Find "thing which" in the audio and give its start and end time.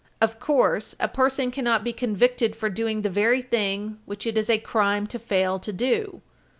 3.43-4.25